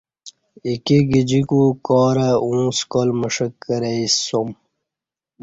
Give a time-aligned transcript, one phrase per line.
[0.65, 4.49] ایکی گجیکو کارہ اوں سکال مݜہ کرہ ییسوم